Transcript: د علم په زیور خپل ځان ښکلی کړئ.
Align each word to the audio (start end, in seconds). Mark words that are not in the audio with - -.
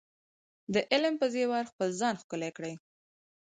د 0.73 0.75
علم 0.91 1.13
په 1.21 1.25
زیور 1.33 1.63
خپل 1.71 1.89
ځان 1.99 2.15
ښکلی 2.21 2.51
کړئ. 2.57 2.73